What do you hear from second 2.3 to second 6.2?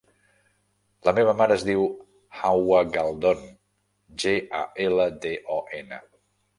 Hawa Galdon: ge, a, ela, de, o, ena.